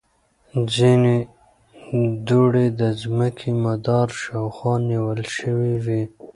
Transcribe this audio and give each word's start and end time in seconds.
ځینې 0.75 1.15
دوړې 2.27 2.67
د 2.79 2.81
ځمکې 3.01 3.49
مدار 3.63 4.07
شاوخوا 4.21 4.73
نیول 4.89 5.21
شوې 5.37 5.73
وي. 5.85 6.03